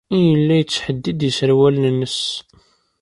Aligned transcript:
Yella 0.25 0.55
yettḥeddid 0.59 1.19
iserwalen-nnes. 1.29 2.19